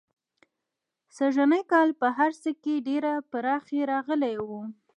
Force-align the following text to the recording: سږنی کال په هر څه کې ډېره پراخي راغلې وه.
سږنی 1.17 1.61
کال 1.71 1.89
په 2.01 2.07
هر 2.17 2.31
څه 2.41 2.49
کې 2.63 2.75
ډېره 2.87 3.13
پراخي 3.31 3.79
راغلې 3.91 4.35
وه. 4.49 4.61